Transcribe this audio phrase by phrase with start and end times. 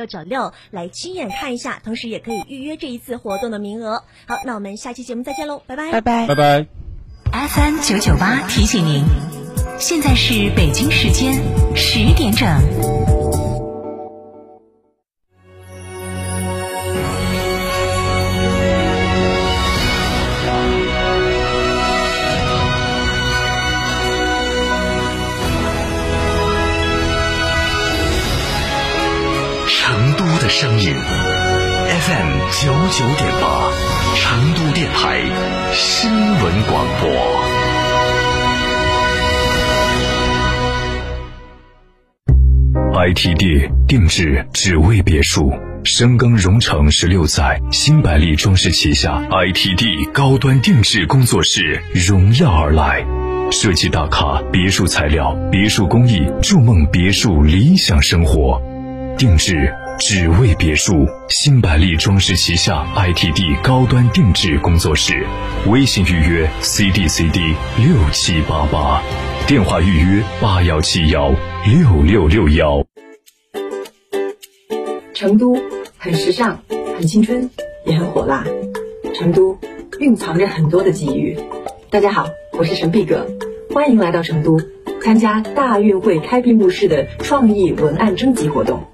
[0.00, 4.02] 六九六来亲眼看一下，同时也可以预约这一次活动的名额。
[4.26, 6.66] 好，那我们下期节目再见喽，拜拜，拜拜，拜拜。
[7.32, 9.04] FM 九九八提醒您，
[9.78, 11.34] 现在是北京时间
[11.76, 13.19] 十点整。
[32.62, 33.72] 九九点八，
[34.16, 35.22] 成都电台
[35.72, 37.08] 新闻广播。
[42.92, 45.50] ITD 定制只为别墅，
[45.84, 53.02] 深耕荣城十六载，新百利装饰旗下 ITD 高端定制工作室荣耀而来。
[53.50, 58.60] 设计大咖，别墅材料，别墅工艺，筑梦别墅理想生活。
[59.16, 65.26] 定制只为别墅，新百利装饰旗下 ITD 高端定制工作室，
[65.68, 69.02] 微信预约 CDCD 六七八八，
[69.46, 71.34] 电话预约八幺七幺
[71.66, 72.82] 六六六幺。
[75.12, 75.54] 成都
[75.98, 76.62] 很时尚，
[76.96, 77.50] 很青春，
[77.84, 78.46] 也很火辣。
[79.14, 79.58] 成都
[79.98, 81.38] 蕴藏着很多的机遇。
[81.90, 82.26] 大家好，
[82.58, 83.26] 我是陈碧格，
[83.74, 84.58] 欢迎来到成都，
[85.02, 88.86] 参加大运会开闭幕式的创意文案征集活动，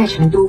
[0.00, 0.48] 在成都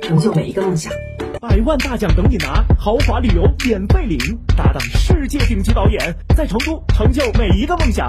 [0.00, 0.92] 成就每一个梦想。
[1.40, 4.16] 百万大奖等你拿，豪华旅游免费领，
[4.56, 8.08] 搭档世界顶级导演，在成都成就每一个梦想。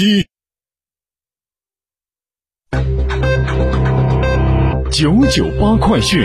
[4.91, 6.21] 九九八快讯。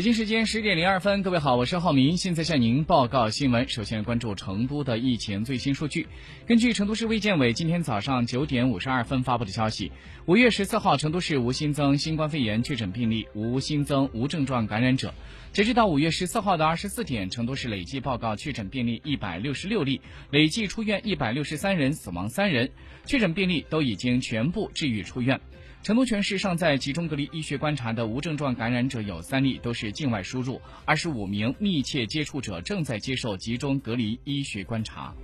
[0.00, 3.68] 北京时间十点零二分，各位好，我是浩明，现在向您报告新闻。
[3.68, 6.06] 首先关注成都的疫情最新数据。
[6.46, 9.92] 根据成都市卫健委今天早上九点五十二分发布的消息，
[10.24, 15.12] 五月十四号，成都市无新增新冠肺炎确诊病例，无新增无症状感染者。
[15.52, 20.00] 截止到五月十四号的二十四点，成都市累计报告确诊病例一百六十六例，
[20.30, 22.70] 累计出院一百六十三人，死亡三人。
[23.04, 25.38] 确诊病例都已经全部治愈出院。
[25.82, 35.14] 成都全市尚在集中隔离医学观察的无症状感染者有三例，都是境外输入；二十五名密切接触者正在接受集中隔离医学观察。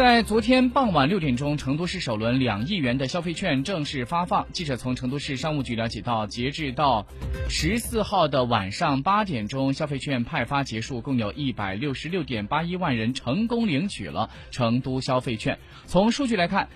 [0.00, 4.46] 在昨天傍晚六点钟，成都市首轮两亿元的消费券正式发放。
[4.50, 7.06] 记者从成都市商务局了解到，截至到
[7.50, 15.58] 十四号的晚上八点钟，消费券派发结束，共有一百六十六点八一万人成功领取了成都消费券。
[15.84, 16.70] 从数据来看，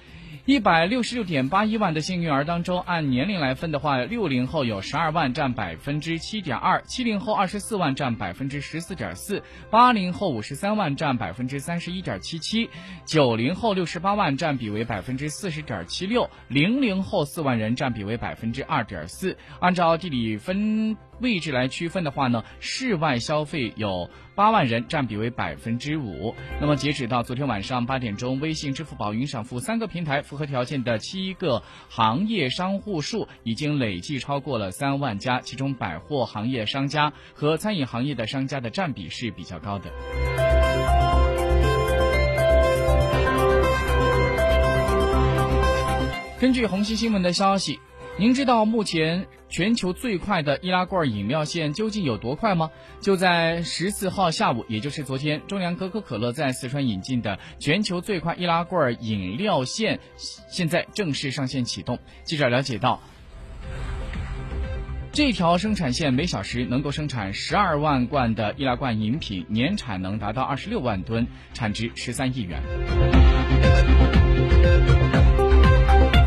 [0.47, 9.41] 一百六十六点八一万的幸运儿当中，按年龄来分的话，六零后有十二万，占百分之七点二；七零后二十四万，占百分之十四点四；
[9.71, 12.69] 八零后五十三万，占百分之三十一点七七；
[13.06, 19.38] 九零后六十八万，占比为百分之四十点七六；零零后四万人，占比为百分之二点四。
[19.61, 26.34] 按照地理分位置来区分的话呢，室外消费有八万人，占比为百分之五。
[26.60, 39.91] 那么截止到昨天晚上八点钟，微信、支付宝、云闪付三个平台符合条件的七个行业商户数已经累计超过了三万家，其中百货行业商家和餐饮行业的商家的占比是比较高的。
[46.40, 47.78] 根据红星新闻的消息。
[48.16, 52.70] 您知道目前全球最快的易拉罐饮料线究竟有多快吗？
[53.00, 61.99] 就在十四号下午，也就是昨天，中粮可口可乐在四川引进的全球最快易拉罐饮料线，现在正式上线启动。
[62.22, 63.00] 记者了解到，
[65.11, 72.62] 这条生产线每小时能够生产十二万罐的易拉罐饮品，年产能达到二十六万吨，产值十三亿元。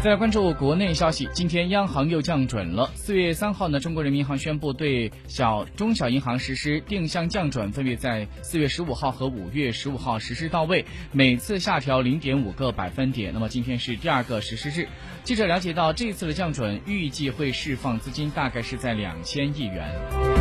[0.04, 2.92] 再来关注国内消息，今天央行又降准了。
[2.94, 13.34] 四月三号呢，中国人民银行宣布对小中小银行实施定向降准，分别在四月十五号和五月十五号实施到位，每次下调零点五个百分点。
[13.34, 14.88] 那么今天是第二个实施日。
[15.24, 20.37] 记者了解到，这次的降准预计会释放资金，大概是在两千亿元。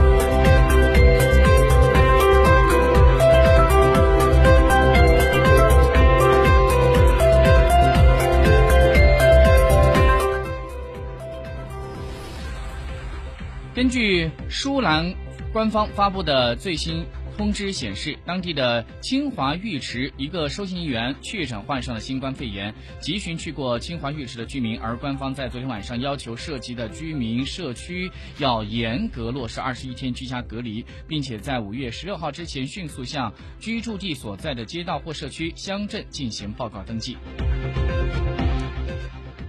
[13.76, 15.14] 根据舒兰
[15.52, 17.04] 官方发布的最新
[17.36, 33.30] 通知显示，当地的清华浴池一个收信员确诊患上了新冠肺炎，急寻去过清华浴池的居民，而官方在昨天晚上要求涉及的居民社区要严格落实二十一天居家隔离，并且在五月十六号之前迅速向
[33.60, 37.18] 居住地所在的街道或社区乡镇进行报告登记。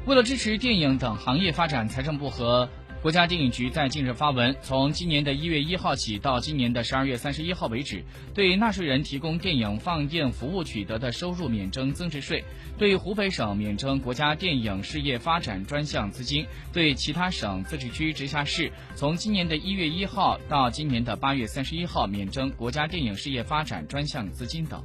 [0.06, 2.68] 为了支持电影等行业发展，财政部和
[3.02, 8.04] 国家电影局在近日发文，从今年的一月一号起到今年的十二月三十一号为止，
[8.34, 12.44] 对纳税人提供电影放映服务取得的收入免征增值税，
[12.78, 24.84] 对湖北省免征国家电影事业发展专项资金，对其他省、自治区、直辖市从今年的一月一号到今年的八月三十一号免征国家电影事业发展专项资金等。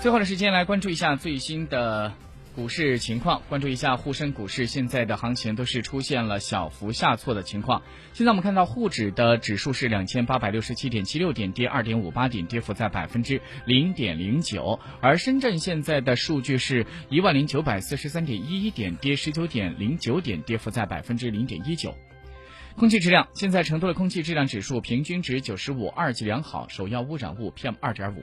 [0.00, 2.12] 最后的时间来关注一下最新的
[2.54, 7.82] 股市情况，关注一下沪深股市现在的行情都是出现了小幅下挫的情况。
[8.12, 14.78] 现在我们看到沪指的指数是两千八百六十七点七六点，跌二点五八点，跌幅在百分之零点零九。
[15.00, 21.92] 而深圳现在的数据是一万零九百四十三点一一点，跌十九点零九点，跌幅在百分之零点一九。
[22.78, 28.22] 空气质量，现在成都的空气质量指数平均值九十五，二级良好，首要污染物 PM 二点五。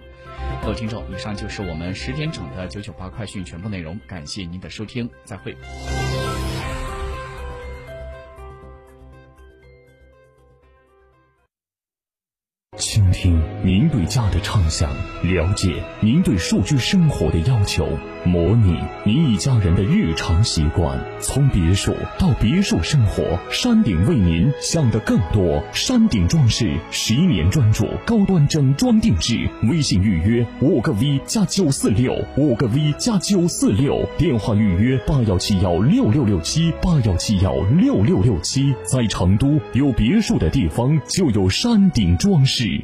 [0.62, 5.58] 各位听众，以上就是我们十点整的九九八快讯全部内容，感谢您的收听，再会。
[13.16, 14.92] 听您对家的畅想，
[15.24, 17.88] 了解您对数据生活的要求，
[18.26, 21.00] 模拟您一家人的日常习惯。
[21.22, 25.64] 从别墅到别墅生活，山顶为您想的更多。
[25.72, 38.76] 山顶装饰十一年专注高端整装定制，微信预约五个 V 加九四六，五个 V 加九四六，电话预约八幺七幺六六六七八幺七幺六六六七。
[38.84, 42.84] 在成都有别墅的地方就有山顶装饰。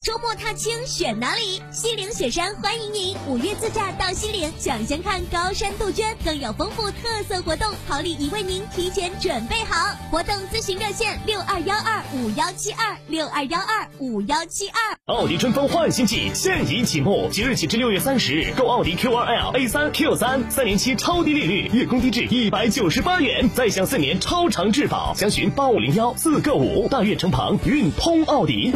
[0.00, 1.60] 周末踏青选哪里？
[1.70, 9.94] 西岭雪山欢迎您，五月自驾到西岭，抢先看高山杜鹃，更有丰富特色活动，好礼已为您提前准备好。
[10.10, 14.76] 活动咨询热线六二幺二五幺七二六二幺二五幺七二。
[15.06, 25.12] 奥迪春风焕新季现已启幕，即日起至六月三十日，购奥迪 Q2L、A3、Q3 三年期超低利率，月供低至一百九十八元，再享四年超长质保。
[25.14, 26.88] 详询八五零幺四个五。
[26.88, 28.72] 大悦城旁运通奥迪。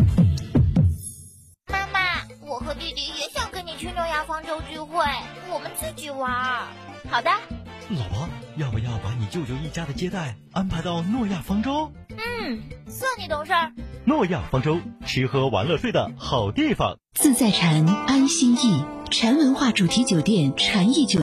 [5.52, 6.30] 我们自己玩。
[7.10, 7.30] 好的。
[7.90, 11.90] 老婆，要不要把你舅舅一家的接待安排到诺亚方舟？
[12.10, 13.72] 嗯，算你懂事儿。
[14.04, 16.98] 诺亚方舟，吃喝玩乐睡的好地方。
[17.14, 21.18] 自在禅安心意禅文化主题酒店禅意酒。